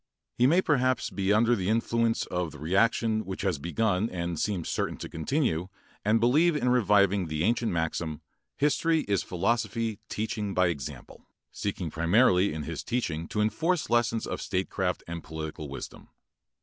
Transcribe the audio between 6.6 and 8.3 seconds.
reviving the ancient maxim,